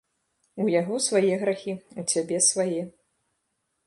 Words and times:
У 0.63 0.63
яго 0.75 0.95
свае 1.07 1.29
грахі, 1.43 1.73
у 2.05 2.05
цябе 2.13 2.37
свае. 2.47 2.81